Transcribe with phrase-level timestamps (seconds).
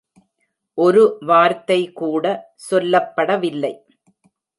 [0.77, 2.25] ஒரு வார்த்தை கூட
[2.69, 3.73] சொல்லப்படவில்லை.